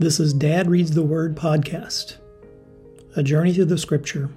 This 0.00 0.18
is 0.18 0.32
Dad 0.32 0.70
Reads 0.70 0.92
the 0.92 1.02
Word 1.02 1.36
podcast, 1.36 2.16
a 3.16 3.22
journey 3.22 3.52
through 3.52 3.66
the 3.66 3.76
scripture 3.76 4.30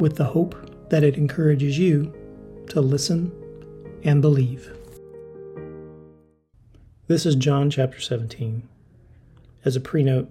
with 0.00 0.16
the 0.16 0.24
hope 0.24 0.88
that 0.88 1.04
it 1.04 1.18
encourages 1.18 1.78
you 1.78 2.14
to 2.68 2.80
listen 2.80 3.30
and 4.04 4.22
believe. 4.22 4.74
This 7.08 7.26
is 7.26 7.34
John 7.34 7.68
chapter 7.68 8.00
17. 8.00 8.66
As 9.66 9.76
a 9.76 9.80
prenote, 9.80 10.30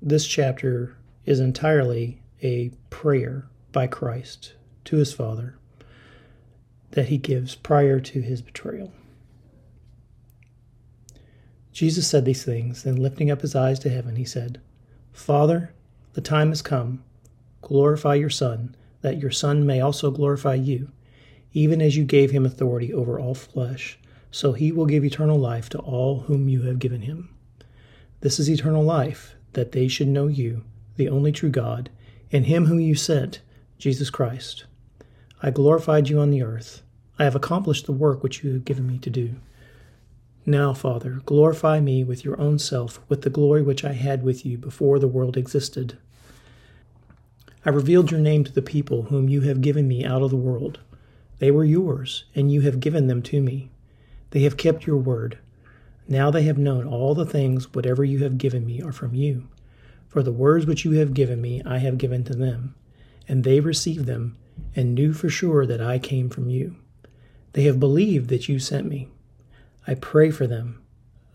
this 0.00 0.26
chapter 0.26 0.96
is 1.26 1.40
entirely 1.40 2.22
a 2.42 2.70
prayer 2.88 3.50
by 3.70 3.86
Christ 3.86 4.54
to 4.86 4.96
his 4.96 5.12
Father 5.12 5.58
that 6.92 7.08
he 7.08 7.18
gives 7.18 7.54
prior 7.54 8.00
to 8.00 8.22
his 8.22 8.40
betrayal. 8.40 8.90
Jesus 11.72 12.06
said 12.06 12.24
these 12.24 12.44
things, 12.44 12.82
then 12.82 12.96
lifting 12.96 13.30
up 13.30 13.42
his 13.42 13.54
eyes 13.54 13.78
to 13.80 13.90
heaven, 13.90 14.16
he 14.16 14.24
said, 14.24 14.60
Father, 15.12 15.72
the 16.14 16.20
time 16.20 16.48
has 16.48 16.62
come. 16.62 17.04
Glorify 17.62 18.14
your 18.14 18.30
Son, 18.30 18.74
that 19.02 19.18
your 19.18 19.30
Son 19.30 19.64
may 19.64 19.80
also 19.80 20.10
glorify 20.10 20.54
you, 20.54 20.90
even 21.52 21.80
as 21.80 21.96
you 21.96 22.04
gave 22.04 22.30
him 22.30 22.44
authority 22.44 22.92
over 22.92 23.18
all 23.18 23.34
flesh, 23.34 23.98
so 24.30 24.52
he 24.52 24.72
will 24.72 24.86
give 24.86 25.04
eternal 25.04 25.38
life 25.38 25.68
to 25.68 25.78
all 25.78 26.20
whom 26.20 26.48
you 26.48 26.62
have 26.62 26.78
given 26.78 27.02
him. 27.02 27.34
This 28.20 28.38
is 28.38 28.50
eternal 28.50 28.82
life, 28.82 29.34
that 29.52 29.72
they 29.72 29.88
should 29.88 30.08
know 30.08 30.26
you, 30.26 30.64
the 30.96 31.08
only 31.08 31.32
true 31.32 31.50
God, 31.50 31.90
and 32.32 32.46
him 32.46 32.66
whom 32.66 32.80
you 32.80 32.94
sent, 32.94 33.40
Jesus 33.78 34.10
Christ. 34.10 34.64
I 35.42 35.50
glorified 35.50 36.08
you 36.08 36.20
on 36.20 36.30
the 36.30 36.42
earth. 36.42 36.82
I 37.18 37.24
have 37.24 37.34
accomplished 37.34 37.86
the 37.86 37.92
work 37.92 38.22
which 38.22 38.44
you 38.44 38.52
have 38.52 38.64
given 38.64 38.86
me 38.86 38.98
to 38.98 39.10
do. 39.10 39.36
Now, 40.46 40.72
Father, 40.72 41.20
glorify 41.26 41.80
me 41.80 42.02
with 42.02 42.24
your 42.24 42.40
own 42.40 42.58
self, 42.58 43.00
with 43.08 43.22
the 43.22 43.30
glory 43.30 43.62
which 43.62 43.84
I 43.84 43.92
had 43.92 44.22
with 44.22 44.46
you 44.46 44.56
before 44.56 44.98
the 44.98 45.08
world 45.08 45.36
existed. 45.36 45.98
I 47.64 47.68
revealed 47.68 48.10
your 48.10 48.20
name 48.20 48.44
to 48.44 48.52
the 48.52 48.62
people 48.62 49.02
whom 49.02 49.28
you 49.28 49.42
have 49.42 49.60
given 49.60 49.86
me 49.86 50.02
out 50.02 50.22
of 50.22 50.30
the 50.30 50.36
world. 50.36 50.80
They 51.40 51.50
were 51.50 51.64
yours, 51.64 52.24
and 52.34 52.50
you 52.50 52.62
have 52.62 52.80
given 52.80 53.06
them 53.06 53.22
to 53.24 53.42
me. 53.42 53.70
They 54.30 54.40
have 54.40 54.56
kept 54.56 54.86
your 54.86 54.96
word. 54.96 55.36
Now 56.08 56.30
they 56.30 56.42
have 56.44 56.56
known 56.56 56.86
all 56.86 57.14
the 57.14 57.26
things 57.26 57.74
whatever 57.74 58.02
you 58.02 58.20
have 58.24 58.38
given 58.38 58.64
me 58.64 58.80
are 58.80 58.92
from 58.92 59.14
you. 59.14 59.46
For 60.08 60.22
the 60.22 60.32
words 60.32 60.64
which 60.64 60.86
you 60.86 60.92
have 60.92 61.12
given 61.12 61.40
me 61.42 61.62
I 61.66 61.78
have 61.78 61.98
given 61.98 62.24
to 62.24 62.34
them, 62.34 62.74
and 63.28 63.44
they 63.44 63.60
received 63.60 64.06
them, 64.06 64.36
and 64.74 64.94
knew 64.94 65.12
for 65.12 65.28
sure 65.28 65.66
that 65.66 65.82
I 65.82 65.98
came 65.98 66.30
from 66.30 66.48
you. 66.48 66.76
They 67.52 67.64
have 67.64 67.78
believed 67.78 68.30
that 68.30 68.48
you 68.48 68.58
sent 68.58 68.88
me. 68.88 69.08
I 69.86 69.94
pray 69.94 70.30
for 70.30 70.46
them. 70.46 70.82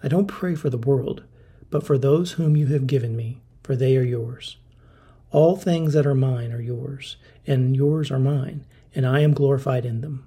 I 0.04 0.08
don't 0.08 0.28
pray 0.28 0.56
for 0.56 0.70
the 0.70 0.78
world, 0.78 1.24
but 1.70 1.86
for 1.86 1.98
those 1.98 2.34
whom 2.34 2.56
you 2.56 2.68
have 2.68 2.88
given 2.88 3.16
me, 3.16 3.42
for 3.64 3.76
they 3.76 3.98
are 3.98 4.04
yours. 4.04 4.58
All 5.32 5.56
things 5.56 5.94
that 5.94 6.06
are 6.06 6.16
mine 6.16 6.52
are 6.52 6.62
yours, 6.62 7.18
and 7.48 7.76
yours 7.76 8.12
are 8.12 8.20
mine, 8.20 8.66
and 8.94 9.06
I 9.06 9.22
am 9.22 9.34
glorified 9.34 9.86
in 9.86 10.02
them. 10.02 10.26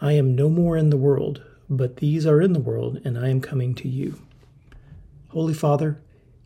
I 0.00 0.12
am 0.12 0.34
no 0.34 0.48
more 0.48 0.76
in 0.76 0.90
the 0.90 0.96
world, 0.96 1.42
but 1.70 1.96
these 1.96 2.26
are 2.26 2.40
in 2.40 2.52
the 2.52 2.60
world, 2.60 3.00
and 3.04 3.18
I 3.18 3.28
am 3.28 3.40
coming 3.40 3.74
to 3.76 3.88
you. 3.88 4.20
Holy 5.28 5.54
Father, 5.54 6.00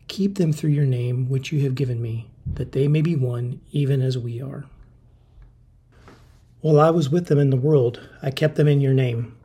keep 0.07 0.35
them 0.35 0.53
through 0.53 0.71
your 0.71 0.85
name 0.85 1.29
which 1.29 1.51
you 1.51 1.61
have 1.61 1.75
given 1.75 2.01
me, 2.01 2.29
that 2.45 2.71
they 2.71 2.87
may 2.87 3.01
be 3.01 3.15
one, 3.15 3.61
even 3.71 4.01
as 4.01 4.17
we 4.17 4.41
are. 4.41 4.65
While 6.61 6.79
I 6.79 6.91
was 6.91 7.09
with 7.09 7.27
them 7.27 7.39
in 7.39 7.49
the 7.49 7.57
world, 7.57 7.99
I 8.21 8.31
kept 8.31 8.55
them 8.55 8.67
in 8.67 8.79
your 8.79 8.93
name. 8.93 9.35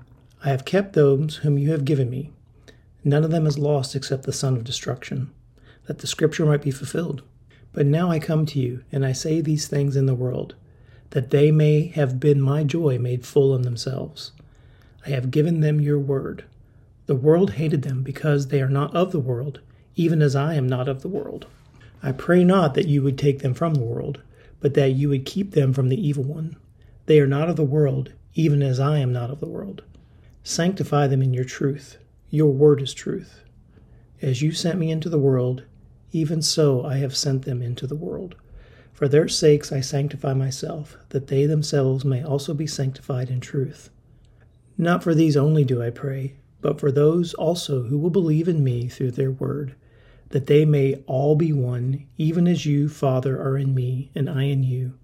I 0.45 0.51
have 0.51 0.65
kept 0.65 0.93
those 0.93 1.37
whom 1.37 1.59
you 1.59 1.73
have 1.73 1.85
given 1.85 2.09
me. 2.09 2.31
None 3.03 3.25
of 3.25 3.31
them 3.31 3.47
is 3.47 3.59
lost 3.59 3.97
except 3.97 4.23
the 4.23 4.33
son 4.33 4.57
of 4.57 4.63
destruction, 4.63 5.31
that 5.87 5.99
the 5.99 6.07
scripture 6.07 6.47
might 6.47 6.63
be 6.63 6.71
fulfilled. 6.71 7.23
But 7.73 7.87
now 7.87 8.11
I 8.11 8.19
come 8.19 8.47
to 8.47 8.61
you, 8.61 8.85
and 8.93 9.05
I 9.05 9.13
say 9.13 9.41
these 9.41 9.67
things 9.67 9.97
in 9.97 10.07
the 10.07 10.15
world, 10.15 10.55
that 11.11 11.31
they 11.31 11.51
may 11.51 11.87
have 11.89 12.21
been 12.21 12.41
my 12.41 12.63
joy 12.63 12.99
made 12.99 13.27
full 13.27 13.55
in 13.55 13.63
themselves. 13.63 14.33
I 15.05 15.11
have 15.11 15.31
given 15.31 15.61
them 15.61 15.81
your 15.81 15.99
word. 15.99 16.45
The 17.07 17.17
world 17.17 17.53
hated 17.55 17.83
them 17.83 18.03
because 18.03 18.49
they 18.49 18.61
are 18.63 18.69
not 18.69 18.95
of 18.95 19.11
the 19.11 19.19
world, 19.19 19.61
even 19.97 20.23
as 20.23 20.37
I 20.37 20.55
am 20.55 20.69
not 20.69 20.89
of 20.89 21.03
the 21.03 21.09
world. 21.09 21.47
I 22.03 22.13
pray 22.13 22.45
not 22.45 22.75
that 22.75 22.87
you 22.87 23.03
would 23.03 23.19
take 23.19 23.41
them 23.41 23.55
from 23.55 23.75
the 23.75 23.85
world, 23.85 24.23
but 24.61 24.75
that 24.75 24.93
you 24.93 25.09
would 25.09 25.25
keep 25.25 25.53
them 25.53 25.73
from 25.73 25.89
the 25.89 26.01
evil 26.01 26.25
one. 26.25 26.57
They 27.07 27.19
are 27.19 27.27
not 27.27 27.49
of 27.49 27.57
the 27.57 27.65
world, 27.65 28.13
even 28.35 28.63
as 28.63 28.79
I 28.79 28.99
am 28.99 29.13
not 29.13 29.31
of 29.31 29.41
the 29.41 29.49
world. 29.49 29.83
Sanctify 30.49 31.09
them 31.09 31.21
in 31.21 31.35
your 31.35 31.45
truth. 31.45 31.99
Your 32.31 32.51
word 32.51 32.81
is 32.81 32.95
truth. 32.95 33.43
As 34.23 34.41
you 34.41 34.51
sent 34.51 34.79
me 34.79 34.91
into 34.91 35.11
the 35.11 35.19
world, 35.19 35.65
even 36.11 36.41
so 36.41 36.87
I 36.87 36.97
have 36.97 37.15
sent 37.15 37.45
them 37.45 37.61
into 37.61 37.87
the 37.87 37.95
world. 37.95 38.35
For 38.95 39.09
their 39.09 39.29
sakes 39.29 39.73
I 39.73 39.83
sanctify 39.83 40.33
myself, 40.33 40.97
that 41.11 41.27
they 41.27 41.45
themselves 41.45 42.03
may 42.03 42.25
also 42.25 42.55
be 42.55 42.67
sanctified 42.67 43.29
in 43.29 43.41
truth. 43.41 43.91
Not 44.79 45.03
for 45.03 45.15
these 45.15 45.37
only 45.37 45.65
do 45.65 45.83
I 45.83 45.91
pray, 45.91 46.37
but 46.63 46.81
for 46.81 46.91
those 46.91 47.35
also 47.35 47.83
who 47.83 47.99
will 47.99 48.09
believe 48.09 48.49
in 48.49 48.65
me 48.65 48.89
through 48.89 49.11
their 49.11 49.31
word, 49.31 49.75
that 50.31 50.47
they 50.47 50.65
may 50.65 50.95
all 51.07 51.37
be 51.37 51.53
one, 51.53 52.07
even 52.17 52.49
as 52.49 52.65
you, 52.65 52.89
Father, 52.89 53.39
are 53.39 53.59
in 53.59 53.75
me, 53.75 54.11
and 54.15 54.31
I 54.31 54.45
in 54.45 54.63
you, 54.63 54.95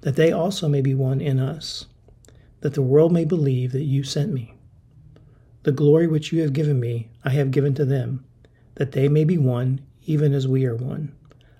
that 0.00 0.16
they 0.16 0.32
also 0.32 0.68
may 0.68 0.80
be 0.80 0.94
one 0.94 1.20
in 1.20 1.38
us, 1.38 1.86
that 2.62 2.74
the 2.74 2.82
world 2.82 3.12
may 3.12 3.24
believe 3.24 3.70
that 3.70 3.84
you 3.84 4.02
sent 4.02 4.32
me. 4.32 4.56
The 5.62 5.72
glory 5.72 6.06
which 6.06 6.32
you 6.32 6.40
have 6.40 6.52
given 6.52 6.80
me, 6.80 7.10
I 7.24 7.30
have 7.30 7.50
given 7.50 7.74
to 7.74 7.84
them, 7.84 8.24
that 8.76 8.92
they 8.92 9.08
may 9.08 9.24
be 9.24 9.36
one, 9.36 9.82
even 10.06 10.32
as 10.32 10.48
we 10.48 10.64
are 10.64 10.74
one. 10.74 11.12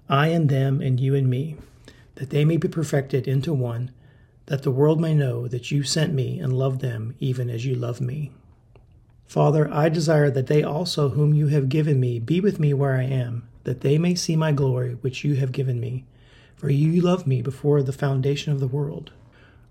I 0.08 0.28
and 0.28 0.48
them, 0.48 0.80
and 0.80 0.98
you 0.98 1.14
and 1.14 1.28
me, 1.28 1.56
that 2.14 2.30
they 2.30 2.44
may 2.44 2.56
be 2.56 2.68
perfected 2.68 3.28
into 3.28 3.52
one, 3.52 3.90
that 4.46 4.62
the 4.62 4.70
world 4.70 5.00
may 5.00 5.14
know 5.14 5.46
that 5.48 5.70
you 5.70 5.82
sent 5.82 6.14
me 6.14 6.38
and 6.38 6.52
loved 6.52 6.80
them, 6.80 7.14
even 7.20 7.50
as 7.50 7.66
you 7.66 7.74
love 7.74 8.00
me. 8.00 8.32
Father, 9.26 9.72
I 9.72 9.88
desire 9.88 10.30
that 10.30 10.48
they 10.48 10.62
also, 10.62 11.10
whom 11.10 11.34
you 11.34 11.48
have 11.48 11.68
given 11.68 12.00
me, 12.00 12.18
be 12.18 12.40
with 12.40 12.58
me 12.58 12.74
where 12.74 12.96
I 12.96 13.04
am, 13.04 13.46
that 13.64 13.82
they 13.82 13.98
may 13.98 14.14
see 14.14 14.34
my 14.34 14.50
glory 14.50 14.94
which 15.02 15.24
you 15.24 15.34
have 15.36 15.52
given 15.52 15.78
me. 15.78 16.04
For 16.56 16.68
you 16.68 17.00
loved 17.00 17.26
me 17.26 17.40
before 17.40 17.82
the 17.82 17.92
foundation 17.92 18.52
of 18.52 18.60
the 18.60 18.66
world. 18.66 19.12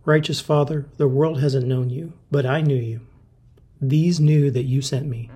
Righteous 0.05 0.39
Father, 0.39 0.85
the 0.97 1.07
world 1.07 1.41
hasn't 1.41 1.67
known 1.67 1.89
you, 1.89 2.13
but 2.31 2.45
I 2.45 2.61
knew 2.61 2.75
you. 2.75 3.01
These 3.81 4.19
knew 4.19 4.51
that 4.51 4.63
you 4.63 4.81
sent 4.81 5.07
me. 5.07 5.29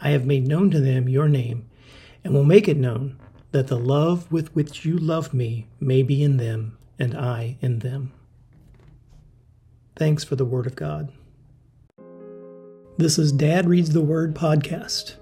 I 0.00 0.10
have 0.10 0.26
made 0.26 0.46
known 0.46 0.70
to 0.70 0.80
them 0.80 1.08
your 1.08 1.28
name, 1.28 1.68
and 2.22 2.32
will 2.32 2.44
make 2.44 2.68
it 2.68 2.76
known, 2.76 3.18
that 3.50 3.66
the 3.66 3.78
love 3.78 4.30
with 4.30 4.54
which 4.54 4.84
you 4.84 4.96
loved 4.96 5.34
me 5.34 5.66
may 5.80 6.02
be 6.02 6.22
in 6.22 6.36
them, 6.36 6.78
and 6.98 7.16
I 7.16 7.56
in 7.60 7.80
them. 7.80 8.12
Thanks 9.96 10.24
for 10.24 10.36
the 10.36 10.44
Word 10.44 10.66
of 10.66 10.76
God. 10.76 11.12
This 12.98 13.18
is 13.18 13.32
Dad 13.32 13.68
Reads 13.68 13.90
the 13.90 14.00
Word 14.00 14.34
podcast, 14.34 15.16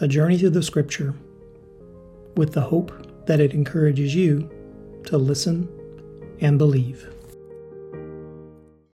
a 0.00 0.08
journey 0.08 0.38
through 0.38 0.50
the 0.50 0.62
Scripture 0.62 1.14
with 2.36 2.54
the 2.54 2.62
hope 2.62 3.26
that 3.26 3.40
it 3.40 3.52
encourages 3.52 4.14
you 4.14 4.50
to 5.04 5.18
listen 5.18 5.68
and 6.40 6.56
believe. 6.56 7.12